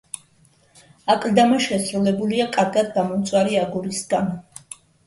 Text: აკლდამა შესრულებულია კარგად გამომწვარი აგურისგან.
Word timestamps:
აკლდამა 1.15 1.61
შესრულებულია 1.67 2.49
კარგად 2.59 2.91
გამომწვარი 2.99 3.63
აგურისგან. 3.69 4.39